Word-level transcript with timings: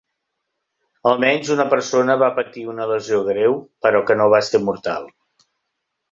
Almenys 1.09 1.51
una 1.55 1.65
persona 1.73 2.15
va 2.23 2.29
patir 2.39 2.63
una 2.73 2.87
lesió 2.91 3.19
greu 3.27 3.53
però 3.87 4.01
que 4.09 4.17
no 4.23 4.27
va 4.35 4.41
ser 4.47 4.63
mortal. 4.71 5.05